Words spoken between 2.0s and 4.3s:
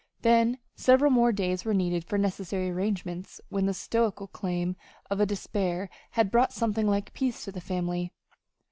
for necessary arrangements when the stoical